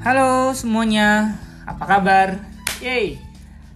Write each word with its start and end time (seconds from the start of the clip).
Halo 0.00 0.56
semuanya, 0.56 1.36
apa 1.68 1.84
kabar? 1.84 2.40
Yeay, 2.80 3.20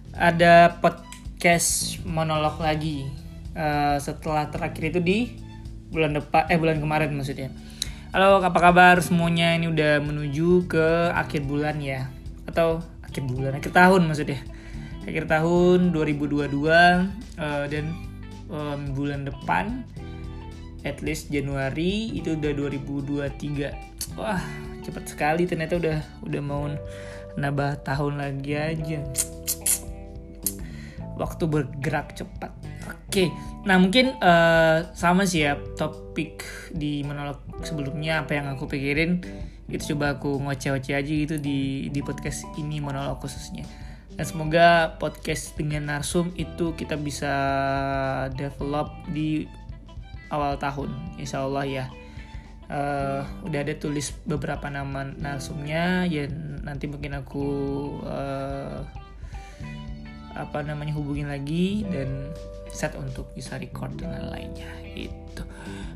ada 0.09 0.73
podcast 0.81 2.01
monolog 2.01 2.57
lagi 2.57 3.05
uh, 3.53 4.01
setelah 4.01 4.49
terakhir 4.49 4.89
itu 4.89 4.99
di 5.05 5.19
bulan 5.93 6.17
depan, 6.17 6.49
eh 6.49 6.57
bulan 6.57 6.81
kemarin 6.81 7.13
maksudnya. 7.13 7.53
Halo, 8.09 8.41
apa 8.41 8.57
kabar 8.57 9.05
semuanya? 9.05 9.53
Ini 9.53 9.69
udah 9.69 10.01
menuju 10.01 10.65
ke 10.65 11.13
akhir 11.13 11.45
bulan 11.45 11.77
ya, 11.77 12.09
atau 12.49 12.81
akhir 13.05 13.21
bulan, 13.29 13.61
akhir 13.61 13.69
tahun 13.69 14.09
maksudnya. 14.09 14.41
Akhir 15.05 15.29
tahun 15.29 15.93
2022 15.93 16.41
uh, 16.41 17.65
dan 17.69 17.85
um, 18.49 18.97
bulan 18.97 19.29
depan 19.29 19.85
at 20.85 21.05
least 21.05 21.29
Januari 21.29 22.17
itu 22.17 22.33
udah 22.33 22.49
2023 22.49 24.17
wah 24.17 24.41
cepet 24.85 25.03
sekali 25.09 25.43
ternyata 25.49 25.81
udah 25.81 25.97
udah 26.21 26.41
mau 26.45 26.69
nambah 27.35 27.81
tahun 27.81 28.21
lagi 28.21 28.53
aja. 28.53 28.99
Waktu 31.15 31.43
bergerak 31.49 32.13
cepat. 32.13 32.51
Oke 33.09 33.33
nah 33.65 33.81
mungkin 33.81 34.13
uh, 34.21 34.93
sama 34.93 35.25
sih 35.25 35.41
ya 35.41 35.57
topik 35.73 36.45
di 36.69 37.01
monolog 37.01 37.41
sebelumnya 37.65 38.21
apa 38.21 38.37
yang 38.37 38.45
aku 38.53 38.69
pikirin. 38.69 39.25
Itu 39.65 39.97
coba 39.97 40.21
aku 40.21 40.37
ngoceh-ngoceh 40.45 40.93
aja 40.93 41.09
gitu 41.09 41.41
di 41.41 41.89
di 41.89 41.99
podcast 42.05 42.45
ini 42.61 42.77
monolog 42.77 43.17
khususnya. 43.17 43.65
Dan 44.15 44.23
semoga 44.23 44.95
podcast 45.01 45.57
dengan 45.57 45.89
narsum 45.91 46.29
itu 46.37 46.77
kita 46.77 46.95
bisa 46.95 47.33
develop 48.37 48.93
di 49.11 49.49
awal 50.29 50.55
tahun 50.61 50.93
insya 51.17 51.43
Allah 51.43 51.65
ya 51.65 51.85
uh, 52.69 53.21
udah 53.45 53.59
ada 53.61 53.73
tulis 53.77 54.13
beberapa 54.25 54.69
nama 54.69 55.05
narsumnya 55.05 56.05
ya 56.09 56.29
nanti 56.65 56.89
mungkin 56.89 57.17
aku 57.21 57.47
uh, 58.05 58.85
apa 60.35 60.59
namanya 60.67 60.91
hubungin 60.95 61.31
lagi 61.31 61.87
dan 61.87 62.29
set 62.67 62.91
untuk 62.99 63.31
bisa 63.31 63.55
record 63.55 63.95
dan 63.95 64.11
lain-lainnya 64.19 64.67
itu 64.95 65.43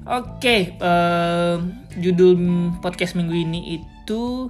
oke 0.08 0.40
okay, 0.40 0.80
uh, 0.80 1.60
judul 2.00 2.40
podcast 2.80 3.20
minggu 3.20 3.36
ini 3.36 3.82
itu 3.82 4.48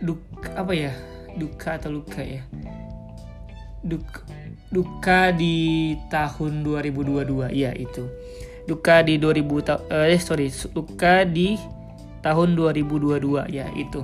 duk 0.00 0.20
apa 0.52 0.72
ya? 0.76 0.92
Duka 1.36 1.76
atau 1.76 1.92
luka 1.92 2.20
ya? 2.20 2.44
Duka 3.84 4.24
duka 4.66 5.30
di 5.30 5.94
tahun 6.10 6.66
2022 6.66 7.54
ya 7.54 7.70
itu 7.70 8.04
duka 8.66 9.00
di 9.06 9.16
2000 9.16 10.10
eh 10.10 10.18
sorry 10.18 10.50
duka 10.74 11.22
di 11.22 11.54
tahun 12.20 12.58
2022 12.58 13.46
ya 13.54 13.70
itu. 13.78 14.02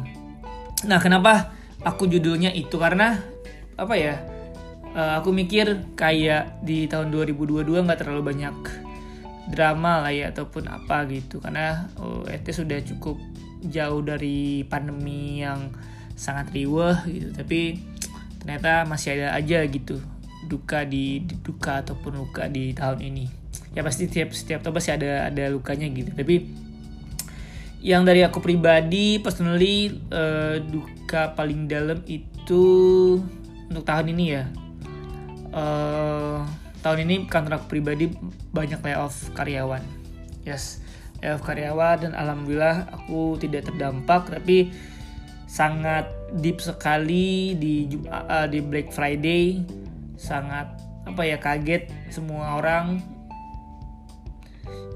Nah 0.86 0.98
kenapa 1.02 1.50
aku 1.82 2.06
judulnya 2.06 2.54
itu? 2.54 2.78
Karena 2.78 3.18
apa 3.74 3.94
ya 3.98 4.22
uh, 4.94 5.18
aku 5.18 5.34
mikir 5.34 5.94
kayak 5.98 6.62
di 6.62 6.86
tahun 6.86 7.10
2022 7.10 7.66
nggak 7.82 7.98
terlalu 7.98 8.22
banyak 8.22 8.56
drama 9.50 10.06
lah 10.06 10.14
ya 10.14 10.30
ataupun 10.30 10.70
apa 10.70 11.10
gitu. 11.10 11.42
Karena 11.42 11.90
oh, 11.98 12.22
itu 12.30 12.54
sudah 12.54 12.78
cukup 12.86 13.18
jauh 13.66 14.02
dari 14.02 14.62
pandemi 14.70 15.42
yang 15.42 15.74
sangat 16.14 16.54
riweh 16.54 16.96
gitu. 17.10 17.28
Tapi 17.34 17.60
ternyata 18.38 18.86
masih 18.86 19.18
ada 19.18 19.34
aja 19.34 19.66
gitu 19.66 19.98
duka 20.52 20.84
di, 20.84 21.24
di 21.24 21.40
duka 21.40 21.80
ataupun 21.80 22.20
luka 22.20 22.44
di 22.52 22.76
tahun 22.76 23.00
ini. 23.00 23.24
Ya 23.72 23.80
pasti 23.80 24.04
setiap 24.04 24.36
setiap 24.36 24.60
tahun 24.60 24.76
pasti 24.76 24.92
ada 24.92 25.32
ada 25.32 25.44
lukanya 25.48 25.88
gitu. 25.88 26.12
Tapi 26.12 26.44
yang 27.80 28.04
dari 28.04 28.20
aku 28.20 28.44
pribadi 28.44 29.16
personally 29.16 29.96
uh, 30.12 30.60
duka 30.60 31.32
paling 31.32 31.64
dalam 31.64 32.04
itu 32.04 32.64
untuk 33.72 33.84
tahun 33.88 34.12
ini 34.12 34.24
ya. 34.28 34.44
Uh, 35.52 36.44
tahun 36.84 37.08
ini 37.08 37.14
kantor 37.32 37.64
aku 37.64 37.72
pribadi 37.72 38.12
banyak 38.52 38.84
layoff 38.84 39.32
karyawan. 39.32 39.80
Yes 40.44 40.84
layoff 41.22 41.46
karyawan 41.46 41.96
dan 42.02 42.12
alhamdulillah 42.18 42.90
aku 42.90 43.38
tidak 43.38 43.70
terdampak 43.70 44.26
tapi 44.26 44.74
sangat 45.46 46.10
deep 46.34 46.58
sekali 46.58 47.54
di 47.54 47.86
uh, 48.10 48.50
di 48.50 48.58
Black 48.58 48.90
Friday 48.90 49.62
sangat 50.16 50.78
apa 51.02 51.22
ya 51.26 51.38
kaget 51.38 51.90
semua 52.12 52.58
orang. 52.58 53.02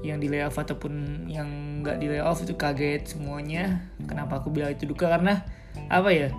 Yang 0.05 0.17
di 0.23 0.27
layoff 0.29 0.57
ataupun 0.61 1.25
yang 1.25 1.49
nggak 1.81 1.97
di 1.99 2.07
layoff 2.07 2.45
itu 2.45 2.53
kaget 2.53 3.17
semuanya. 3.17 3.81
Kenapa 4.05 4.39
aku 4.39 4.53
bilang 4.53 4.71
itu 4.71 4.85
duka? 4.85 5.09
Karena 5.09 5.41
apa 5.89 6.09
ya 6.13 6.29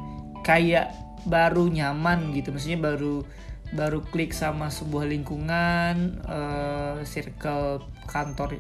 kayak 0.46 0.94
baru 1.26 1.68
nyaman 1.68 2.32
gitu. 2.32 2.54
Maksudnya 2.54 2.80
baru 2.80 3.26
baru 3.68 4.00
klik 4.00 4.32
sama 4.32 4.72
sebuah 4.72 5.04
lingkungan 5.10 6.24
uh, 6.24 7.04
circle 7.04 7.84
kantor. 8.08 8.56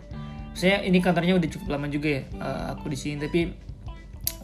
Maksudnya 0.52 0.84
ini 0.84 0.98
kantornya 1.00 1.38
udah 1.38 1.48
cukup 1.48 1.78
lama 1.78 1.86
juga 1.88 2.20
ya 2.20 2.22
uh, 2.42 2.76
aku 2.76 2.92
di 2.92 2.98
sini. 2.98 3.16
Tapi 3.22 3.40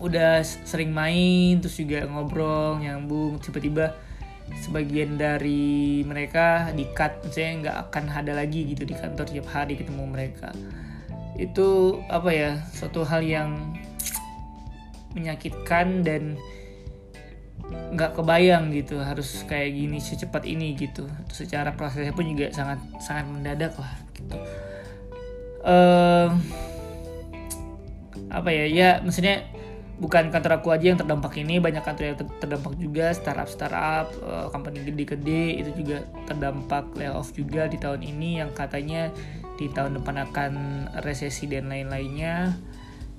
udah 0.01 0.43
sering 0.43 0.91
main 0.95 1.61
terus 1.61 1.77
juga 1.77 2.07
ngobrol 2.09 2.81
nyambung. 2.81 3.43
Tiba-tiba 3.43 3.93
sebagian 4.63 5.19
dari 5.19 6.03
mereka 6.07 6.71
di 6.73 6.87
cut 6.95 7.27
saya 7.31 7.59
nggak 7.61 7.77
akan 7.89 8.05
ada 8.11 8.33
lagi 8.39 8.65
gitu 8.71 8.87
di 8.87 8.95
kantor 8.95 9.27
tiap 9.29 9.49
hari 9.51 9.75
ketemu 9.79 10.05
mereka. 10.07 10.55
Itu 11.35 12.01
apa 12.07 12.31
ya 12.31 12.51
suatu 12.71 13.03
hal 13.03 13.27
yang 13.27 13.75
menyakitkan 15.15 16.03
dan 16.07 16.39
nggak 17.95 18.19
kebayang 18.19 18.75
gitu 18.75 19.01
harus 19.01 19.43
kayak 19.47 19.75
gini 19.75 19.99
secepat 19.99 20.45
ini 20.45 20.77
gitu. 20.79 21.07
Secara 21.33 21.75
prosesnya 21.75 22.13
pun 22.13 22.27
juga 22.29 22.51
sangat 22.53 22.79
sangat 23.03 23.27
mendadak 23.31 23.73
lah 23.79 23.95
gitu. 24.15 24.37
Uh, 25.65 26.29
apa 28.29 28.51
ya 28.53 28.67
ya 28.69 28.91
maksudnya 29.01 29.47
bukan 29.95 30.35
kantor 30.35 30.59
aku 30.59 30.75
aja 30.75 30.91
yang 30.91 30.99
terdampak 30.99 31.39
ini 31.39 31.63
banyak 31.63 31.83
kantor 31.87 32.05
yang 32.11 32.19
terdampak 32.43 32.75
juga 32.77 33.15
startup 33.15 33.47
startup 33.47 34.11
uh, 34.27 34.51
company 34.51 34.83
gede-gede 34.83 35.63
itu 35.63 35.71
juga 35.85 36.03
terdampak 36.27 36.99
layoff 36.99 37.31
juga 37.31 37.71
di 37.71 37.79
tahun 37.79 38.03
ini 38.03 38.43
yang 38.43 38.51
katanya 38.51 39.15
di 39.55 39.71
tahun 39.71 40.03
depan 40.03 40.27
akan 40.31 40.53
resesi 41.07 41.47
dan 41.47 41.71
lain-lainnya 41.71 42.59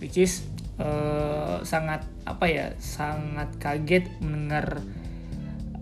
which 0.04 0.20
is 0.20 0.44
uh, 0.80 1.64
sangat 1.64 2.04
apa 2.28 2.46
ya 2.48 2.66
sangat 2.80 3.56
kaget 3.60 4.06
mendengar 4.20 4.84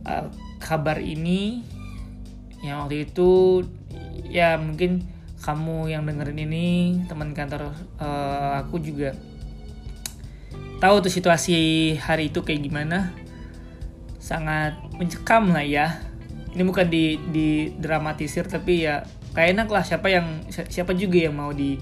uh, 0.05 0.29
kabar 0.61 0.99
ini. 1.01 1.65
Yang 2.63 2.77
waktu 2.79 2.97
itu 3.11 3.31
ya 4.31 4.55
mungkin 4.55 5.03
kamu 5.43 5.91
yang 5.91 6.07
dengerin 6.07 6.47
ini 6.47 6.67
teman 7.11 7.35
kantor 7.35 7.75
uh, 7.99 8.63
aku 8.63 8.79
juga 8.79 9.11
tahu 10.79 10.95
tuh 11.03 11.11
situasi 11.11 11.57
hari 11.99 12.29
itu 12.31 12.41
kayak 12.41 12.61
gimana. 12.63 13.11
Sangat 14.17 14.79
mencekam 14.95 15.51
lah 15.51 15.65
ya. 15.65 15.99
Ini 16.53 16.63
bukan 16.63 16.87
di 16.87 17.17
di 17.33 17.73
dramatisir 17.75 18.45
tapi 18.45 18.85
ya 18.87 19.03
kayak 19.33 19.57
enak 19.57 19.67
lah. 19.69 19.83
Siapa 19.83 20.07
yang 20.07 20.47
siapa 20.49 20.93
juga 20.95 21.27
yang 21.27 21.35
mau 21.35 21.51
di 21.51 21.75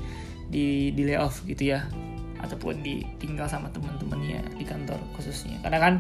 di 0.50 0.92
di 0.96 1.02
layoff 1.06 1.44
gitu 1.46 1.76
ya. 1.76 1.86
Ataupun 2.42 2.82
ditinggal 2.82 3.46
sama 3.46 3.70
teman-temannya 3.70 4.58
di 4.58 4.66
kantor 4.66 4.98
khususnya. 5.14 5.62
Karena 5.62 5.80
kan 5.80 5.94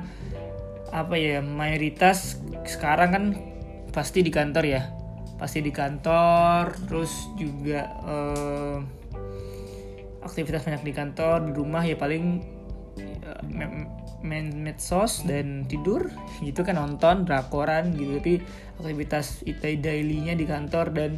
apa 0.91 1.15
ya 1.15 1.39
mayoritas 1.39 2.41
sekarang 2.67 3.09
kan 3.13 3.23
pasti 3.93 4.25
di 4.25 4.31
kantor 4.33 4.65
ya. 4.65 4.81
Pasti 5.37 5.61
di 5.61 5.73
kantor 5.73 6.73
terus 6.85 7.29
juga 7.37 7.85
eh, 8.05 8.77
aktivitas 10.21 10.65
banyak 10.65 10.85
di 10.85 10.93
kantor 10.93 11.49
di 11.49 11.51
rumah 11.51 11.81
ya 11.81 11.97
paling 11.97 12.45
main 14.21 14.53
medsos 14.53 15.25
dan 15.25 15.65
tidur 15.65 16.13
gitu 16.45 16.61
kan 16.61 16.77
nonton 16.77 17.25
drakoran 17.25 17.95
gitu. 17.97 18.21
Tapi 18.21 18.33
aktivitas 18.81 19.41
itu 19.47 19.77
dailynya 19.79 20.37
di 20.37 20.45
kantor 20.45 20.93
dan 20.93 21.11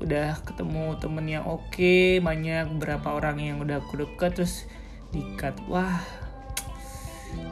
udah 0.00 0.40
ketemu 0.48 0.96
temen 0.96 1.26
yang 1.28 1.44
oke 1.44 1.60
okay, 1.76 2.24
banyak 2.24 2.72
beberapa 2.78 3.20
orang 3.20 3.36
yang 3.36 3.56
udah 3.60 3.84
aku 3.84 4.00
deket 4.00 4.40
terus 4.40 4.64
dikat. 5.12 5.56
Wah 5.68 6.00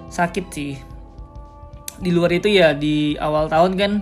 sakit 0.09 0.47
sih. 0.53 0.75
Di 1.99 2.11
luar 2.15 2.31
itu 2.33 2.49
ya 2.49 2.73
di 2.73 3.19
awal 3.19 3.51
tahun 3.51 3.73
kan 3.77 3.93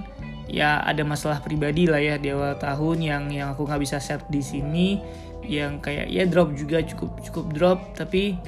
ya 0.47 0.79
ada 0.87 1.03
masalah 1.03 1.43
pribadi 1.43 1.91
lah 1.91 1.99
ya 1.99 2.23
di 2.23 2.31
awal 2.31 2.55
tahun 2.55 3.03
yang 3.03 3.25
yang 3.35 3.49
aku 3.57 3.67
nggak 3.67 3.83
bisa 3.83 3.99
set 3.99 4.23
di 4.31 4.43
sini. 4.43 5.03
Yang 5.47 5.79
kayak 5.83 6.07
ya 6.11 6.25
drop 6.27 6.55
juga 6.59 6.83
cukup 6.83 7.23
cukup 7.23 7.47
drop 7.55 7.79
tapi 7.95 8.39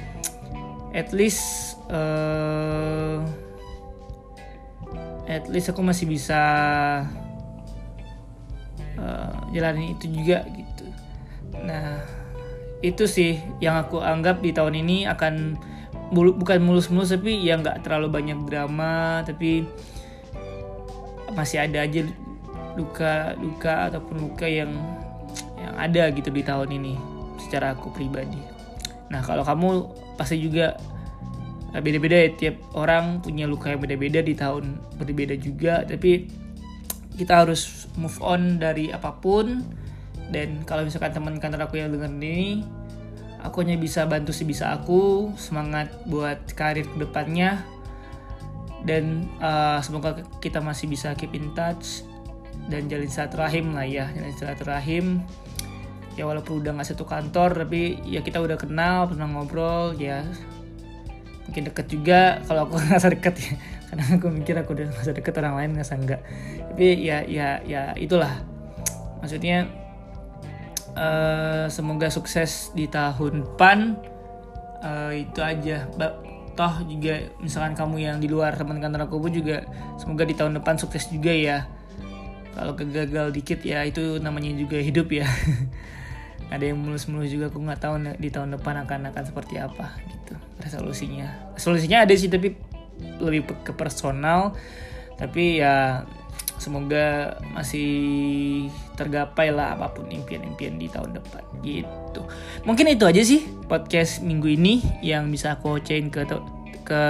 at 0.92 1.12
least 1.12 1.76
uh, 1.92 3.20
at 5.28 5.44
least 5.52 5.68
aku 5.68 5.84
masih 5.84 6.08
bisa 6.08 6.40
uh, 8.96 9.32
jalanin 9.52 9.92
itu 9.96 10.08
juga 10.08 10.44
gitu. 10.48 10.86
Nah 11.64 12.00
itu 12.80 13.04
sih 13.10 13.42
yang 13.58 13.74
aku 13.76 13.98
anggap 13.98 14.38
di 14.38 14.54
tahun 14.54 14.78
ini 14.80 15.04
akan 15.10 15.58
bukan 16.14 16.58
mulus-mulus 16.64 17.12
tapi 17.12 17.36
ya 17.44 17.60
nggak 17.60 17.84
terlalu 17.84 18.08
banyak 18.08 18.38
drama 18.48 19.20
tapi 19.26 19.68
masih 21.36 21.68
ada 21.68 21.84
aja 21.84 22.06
duka 22.78 23.36
duka 23.36 23.90
ataupun 23.92 24.16
luka 24.30 24.46
yang 24.48 24.72
yang 25.58 25.74
ada 25.76 26.08
gitu 26.14 26.30
di 26.32 26.40
tahun 26.40 26.70
ini 26.80 26.94
secara 27.36 27.74
aku 27.76 27.92
pribadi 27.92 28.57
nah 29.08 29.24
kalau 29.24 29.40
kamu 29.44 29.68
pasti 30.20 30.40
juga 30.40 30.76
eh, 31.72 31.80
beda-beda 31.80 32.16
ya 32.16 32.30
tiap 32.36 32.56
orang 32.76 33.24
punya 33.24 33.48
luka 33.48 33.72
yang 33.72 33.80
beda-beda 33.80 34.20
di 34.20 34.34
tahun 34.36 34.78
berbeda 35.00 35.34
juga. 35.40 35.84
Tapi 35.84 36.28
kita 37.18 37.44
harus 37.44 37.90
move 37.98 38.18
on 38.22 38.60
dari 38.60 38.92
apa 38.92 39.16
pun. 39.16 39.64
Dan 40.28 40.62
kalau 40.68 40.84
misalkan 40.84 41.16
teman 41.16 41.40
kantor 41.40 41.66
aku 41.72 41.80
yang 41.80 41.88
dengar 41.88 42.12
ini 42.12 42.60
aku 43.42 43.62
hanya 43.62 43.78
bisa 43.78 44.04
bantu 44.06 44.34
sebisa 44.34 44.74
aku 44.74 45.32
semangat 45.38 45.94
buat 46.10 46.42
karir 46.58 46.86
ke 46.86 46.96
depannya 46.98 47.62
dan 48.82 49.26
uh, 49.42 49.78
semoga 49.82 50.22
kita 50.38 50.62
masih 50.62 50.90
bisa 50.90 51.14
keep 51.14 51.34
in 51.34 51.50
touch 51.54 52.06
dan 52.70 52.86
jalin 52.90 53.10
silaturahim 53.10 53.74
lah 53.74 53.86
ya 53.86 54.10
jalin 54.14 54.34
silaturahim 54.34 55.06
ya 56.18 56.26
walaupun 56.26 56.58
udah 56.58 56.74
nggak 56.74 56.88
satu 56.90 57.06
kantor 57.06 57.62
tapi 57.62 58.02
ya 58.02 58.26
kita 58.26 58.42
udah 58.42 58.58
kenal 58.58 59.06
pernah 59.06 59.30
ngobrol 59.30 59.94
ya. 59.94 60.26
Mungkin 61.46 61.70
deket 61.70 61.86
juga 61.86 62.42
kalau 62.42 62.66
aku 62.66 62.74
nggak 62.82 63.14
deket 63.22 63.34
ya. 63.38 63.52
Karena 63.88 64.04
aku 64.18 64.26
mikir 64.34 64.54
aku 64.58 64.74
udah 64.74 64.86
nggak 64.90 65.16
deket 65.22 65.34
orang 65.38 65.54
lain 65.62 65.70
nggak 65.78 65.94
enggak 65.94 66.20
tapi 66.74 66.86
ya 67.06 67.22
ya 67.22 67.62
ya 67.62 67.94
itulah. 67.94 68.42
Maksudnya 69.22 69.70
uh, 70.98 71.70
semoga 71.70 72.10
sukses 72.10 72.74
di 72.74 72.90
tahun 72.90 73.46
depan. 73.46 73.94
Uh, 74.78 75.10
itu 75.14 75.38
aja. 75.38 75.86
Toh 76.58 76.74
juga 76.90 77.30
misalkan 77.38 77.78
kamu 77.78 77.96
yang 78.02 78.16
di 78.18 78.26
luar 78.26 78.58
teman 78.58 78.82
kantor 78.82 79.06
aku 79.06 79.22
pun 79.22 79.30
juga 79.30 79.62
semoga 79.94 80.26
di 80.26 80.34
tahun 80.34 80.58
depan 80.58 80.74
sukses 80.82 81.06
juga 81.10 81.30
ya. 81.30 81.66
Kalau 82.58 82.74
kegagal 82.74 83.30
dikit 83.30 83.62
ya 83.62 83.86
itu 83.86 84.18
namanya 84.18 84.50
juga 84.58 84.82
hidup 84.82 85.14
ya 85.14 85.30
ada 86.48 86.64
yang 86.64 86.80
mulus-mulus 86.80 87.28
juga 87.28 87.52
aku 87.52 87.60
nggak 87.60 87.80
tahu 87.80 87.94
di 88.16 88.28
tahun 88.32 88.56
depan 88.56 88.88
akan 88.88 89.12
akan 89.12 89.24
seperti 89.28 89.60
apa 89.60 90.00
gitu. 90.08 90.34
Resolusinya. 90.64 91.52
Resolusinya 91.52 92.08
ada 92.08 92.14
sih 92.16 92.32
tapi 92.32 92.56
lebih 93.20 93.52
ke 93.64 93.72
personal. 93.76 94.56
Tapi 95.20 95.60
ya 95.60 96.06
semoga 96.58 97.38
masih 97.54 97.90
tergapai 98.98 99.54
lah 99.54 99.78
apa 99.78 99.94
pun 99.94 100.10
impian-impian 100.10 100.80
di 100.80 100.88
tahun 100.90 101.20
depan 101.20 101.42
gitu. 101.62 102.22
Mungkin 102.64 102.96
itu 102.96 103.04
aja 103.04 103.22
sih 103.22 103.46
podcast 103.68 104.24
minggu 104.24 104.48
ini 104.58 104.82
yang 105.04 105.28
bisa 105.28 105.54
aku 105.58 105.78
ocehin 105.78 106.08
ke 106.08 106.24
ke 106.88 107.02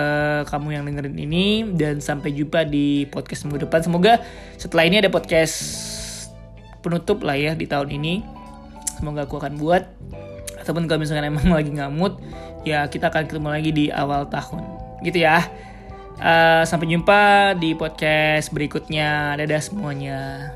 kamu 0.50 0.68
yang 0.74 0.84
dengerin 0.84 1.14
ini. 1.14 1.46
Dan 1.78 2.02
sampai 2.02 2.34
jumpa 2.34 2.66
di 2.66 3.06
podcast 3.06 3.46
minggu 3.46 3.70
depan. 3.70 3.86
Semoga 3.86 4.18
setelah 4.58 4.82
ini 4.82 4.98
ada 4.98 5.14
podcast 5.14 5.56
penutup 6.82 7.22
lah 7.22 7.38
ya 7.38 7.54
di 7.54 7.70
tahun 7.70 7.94
ini. 7.94 8.37
Semoga 8.98 9.24
aku 9.24 9.38
akan 9.38 9.54
buat 9.54 9.86
ataupun 10.58 10.90
kalau 10.90 11.00
misalkan 11.00 11.24
emang 11.32 11.54
lagi 11.54 11.70
ngamut 11.70 12.18
ya 12.66 12.84
kita 12.90 13.08
akan 13.14 13.30
ketemu 13.30 13.48
lagi 13.48 13.70
di 13.70 13.84
awal 13.94 14.26
tahun. 14.26 14.66
Gitu 15.06 15.22
ya. 15.22 15.46
Uh, 16.18 16.66
sampai 16.66 16.90
jumpa 16.90 17.54
di 17.62 17.78
podcast 17.78 18.50
berikutnya. 18.50 19.38
Dadah 19.38 19.62
semuanya. 19.62 20.50